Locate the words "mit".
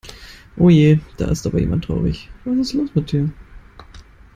2.95-3.11